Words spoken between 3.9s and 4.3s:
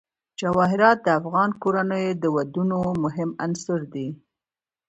دی.